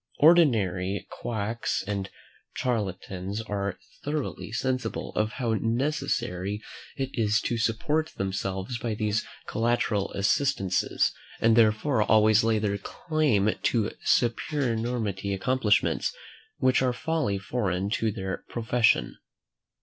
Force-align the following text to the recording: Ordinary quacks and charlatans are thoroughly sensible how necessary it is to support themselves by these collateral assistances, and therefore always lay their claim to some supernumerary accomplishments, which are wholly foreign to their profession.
Ordinary 0.17 1.05
quacks 1.11 1.83
and 1.85 2.09
charlatans 2.55 3.39
are 3.43 3.77
thoroughly 4.03 4.51
sensible 4.51 5.11
how 5.33 5.53
necessary 5.53 6.59
it 6.97 7.11
is 7.13 7.39
to 7.41 7.59
support 7.59 8.11
themselves 8.17 8.79
by 8.79 8.95
these 8.95 9.23
collateral 9.45 10.11
assistances, 10.13 11.13
and 11.39 11.55
therefore 11.55 12.01
always 12.01 12.43
lay 12.43 12.57
their 12.57 12.79
claim 12.79 13.47
to 13.61 13.89
some 13.89 13.97
supernumerary 14.33 15.33
accomplishments, 15.35 16.11
which 16.57 16.81
are 16.81 16.93
wholly 16.93 17.37
foreign 17.37 17.91
to 17.91 18.11
their 18.11 18.43
profession. 18.49 19.17